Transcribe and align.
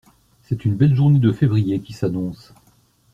C'est 0.41 0.65
une 0.65 0.73
belle 0.75 0.95
journée 0.95 1.19
de 1.19 1.31
février 1.31 1.79
qui 1.79 1.93
s'annonce. 1.93 2.55